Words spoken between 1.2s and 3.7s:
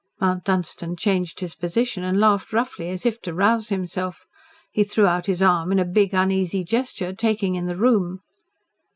his position and laughed roughly, as if to rouse